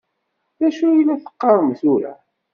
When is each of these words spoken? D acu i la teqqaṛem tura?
D 0.59 0.61
acu 0.67 0.87
i 0.95 1.03
la 1.07 1.15
teqqaṛem 1.23 1.69
tura? 1.79 2.13